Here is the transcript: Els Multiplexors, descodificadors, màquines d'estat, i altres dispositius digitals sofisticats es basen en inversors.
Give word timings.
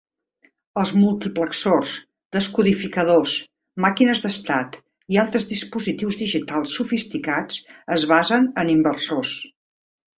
Els 0.83 0.93
Multiplexors, 1.01 1.91
descodificadors, 2.37 3.35
màquines 3.87 4.23
d'estat, 4.25 4.81
i 5.17 5.23
altres 5.27 5.49
dispositius 5.55 6.21
digitals 6.25 6.77
sofisticats 6.81 7.65
es 7.99 8.11
basen 8.17 8.53
en 8.65 8.77
inversors. 8.81 9.41